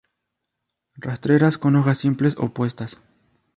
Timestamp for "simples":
1.99-2.35